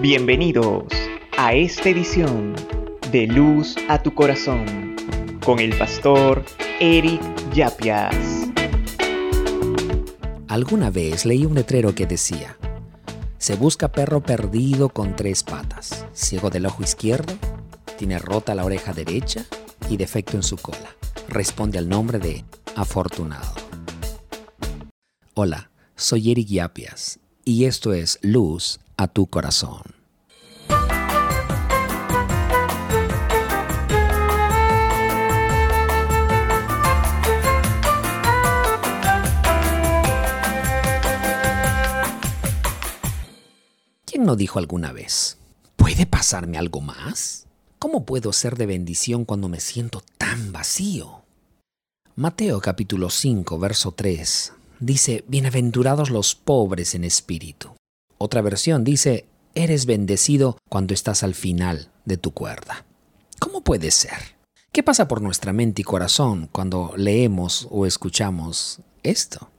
[0.00, 0.84] Bienvenidos
[1.36, 2.54] a esta edición
[3.10, 4.94] de Luz a tu Corazón
[5.44, 6.44] con el pastor
[6.78, 7.20] Eric
[7.52, 8.14] Yapias.
[10.46, 12.56] Alguna vez leí un letrero que decía,
[13.38, 17.34] se busca perro perdido con tres patas, ciego del ojo izquierdo,
[17.98, 19.46] tiene rota la oreja derecha
[19.90, 20.94] y defecto en su cola.
[21.28, 22.44] Responde al nombre de
[22.76, 23.52] afortunado.
[25.34, 29.82] Hola, soy Eric Yapias y esto es Luz a tu corazón.
[44.04, 45.38] ¿Quién no dijo alguna vez,
[45.76, 47.46] ¿puede pasarme algo más?
[47.78, 51.22] ¿Cómo puedo ser de bendición cuando me siento tan vacío?
[52.16, 57.77] Mateo capítulo 5, verso 3 dice, Bienaventurados los pobres en espíritu.
[58.18, 62.84] Otra versión dice, eres bendecido cuando estás al final de tu cuerda.
[63.38, 64.36] ¿Cómo puede ser?
[64.72, 69.50] ¿Qué pasa por nuestra mente y corazón cuando leemos o escuchamos esto?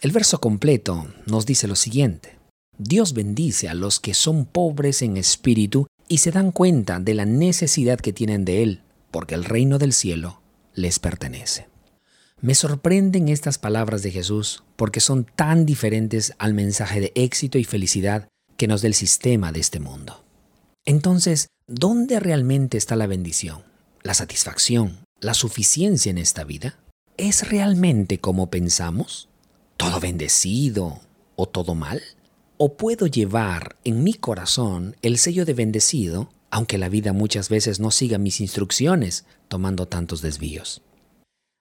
[0.00, 2.38] El verso completo nos dice lo siguiente.
[2.78, 7.24] Dios bendice a los que son pobres en espíritu y se dan cuenta de la
[7.24, 10.40] necesidad que tienen de Él, porque el reino del cielo
[10.74, 11.66] les pertenece.
[12.40, 17.64] Me sorprenden estas palabras de Jesús porque son tan diferentes al mensaje de éxito y
[17.64, 20.22] felicidad que nos da el sistema de este mundo.
[20.84, 23.64] Entonces, ¿dónde realmente está la bendición,
[24.04, 26.78] la satisfacción, la suficiencia en esta vida?
[27.16, 29.28] ¿Es realmente como pensamos?
[29.76, 31.00] ¿Todo bendecido
[31.34, 32.00] o todo mal?
[32.56, 37.80] ¿O puedo llevar en mi corazón el sello de bendecido, aunque la vida muchas veces
[37.80, 40.82] no siga mis instrucciones, tomando tantos desvíos?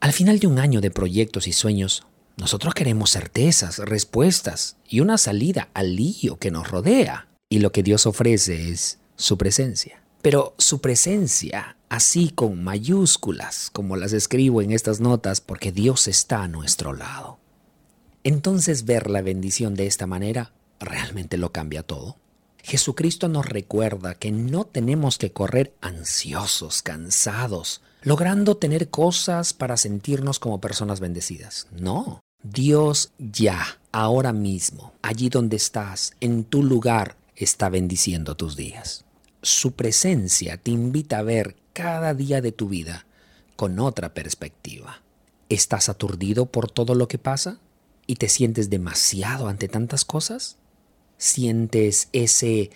[0.00, 5.18] Al final de un año de proyectos y sueños, nosotros queremos certezas, respuestas y una
[5.18, 7.26] salida al lío que nos rodea.
[7.50, 10.02] Y lo que Dios ofrece es su presencia.
[10.22, 16.44] Pero su presencia, así con mayúsculas, como las escribo en estas notas, porque Dios está
[16.44, 17.38] a nuestro lado.
[18.22, 22.18] Entonces ver la bendición de esta manera realmente lo cambia todo.
[22.62, 30.38] Jesucristo nos recuerda que no tenemos que correr ansiosos, cansados, logrando tener cosas para sentirnos
[30.38, 31.66] como personas bendecidas.
[31.72, 39.04] No, Dios ya, ahora mismo, allí donde estás, en tu lugar, está bendiciendo tus días.
[39.42, 43.06] Su presencia te invita a ver cada día de tu vida
[43.56, 45.02] con otra perspectiva.
[45.48, 47.58] ¿Estás aturdido por todo lo que pasa?
[48.06, 50.56] ¿Y te sientes demasiado ante tantas cosas?
[51.16, 52.70] ¿Sientes ese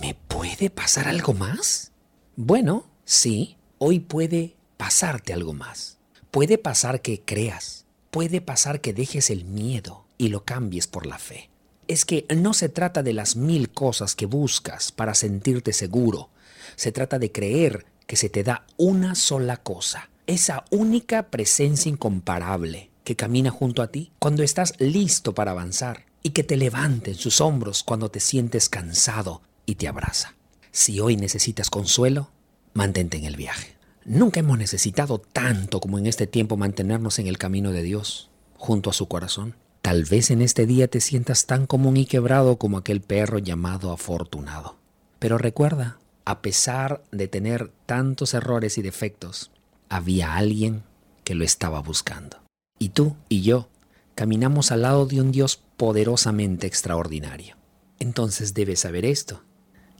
[0.00, 1.92] ¿me puede pasar algo más?
[2.36, 5.96] Bueno, sí, Hoy puede pasarte algo más.
[6.30, 7.86] Puede pasar que creas.
[8.10, 11.48] Puede pasar que dejes el miedo y lo cambies por la fe.
[11.88, 16.28] Es que no se trata de las mil cosas que buscas para sentirte seguro.
[16.76, 22.90] Se trata de creer que se te da una sola cosa, esa única presencia incomparable
[23.02, 27.16] que camina junto a ti cuando estás listo para avanzar y que te levante en
[27.16, 30.34] sus hombros cuando te sientes cansado y te abraza.
[30.70, 32.30] Si hoy necesitas consuelo,
[32.72, 33.76] mantente en el viaje.
[34.04, 38.90] Nunca hemos necesitado tanto como en este tiempo mantenernos en el camino de Dios, junto
[38.90, 39.56] a su corazón.
[39.82, 43.92] Tal vez en este día te sientas tan común y quebrado como aquel perro llamado
[43.92, 44.76] afortunado.
[45.18, 49.50] Pero recuerda, a pesar de tener tantos errores y defectos,
[49.88, 50.82] había alguien
[51.24, 52.38] que lo estaba buscando.
[52.78, 53.68] Y tú y yo
[54.14, 57.56] caminamos al lado de un Dios poderosamente extraordinario.
[57.98, 59.42] Entonces debes saber esto,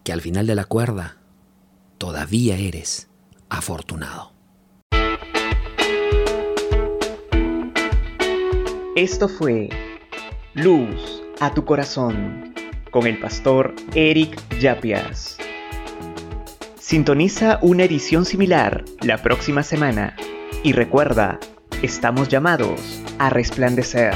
[0.04, 1.19] que al final de la cuerda
[2.00, 3.10] todavía eres
[3.50, 4.32] afortunado.
[8.96, 9.68] Esto fue
[10.54, 12.54] Luz a tu corazón
[12.90, 15.36] con el pastor Eric Yapias.
[16.78, 20.16] Sintoniza una edición similar la próxima semana
[20.64, 21.38] y recuerda,
[21.82, 22.80] estamos llamados
[23.18, 24.14] a resplandecer.